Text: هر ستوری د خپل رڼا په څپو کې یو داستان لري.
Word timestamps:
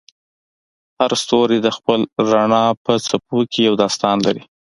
هر 0.99 1.11
ستوری 1.21 1.59
د 1.63 1.67
خپل 1.77 1.99
رڼا 2.31 2.65
په 2.83 2.93
څپو 3.07 3.39
کې 3.51 3.59
یو 3.67 3.73
داستان 3.83 4.17
لري. 4.25 4.43